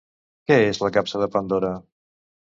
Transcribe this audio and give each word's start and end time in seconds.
Què 0.51 0.55
és 0.69 0.79
la 0.83 0.89
capsa 0.95 1.21
de 1.23 1.27
Pandora? 1.35 1.69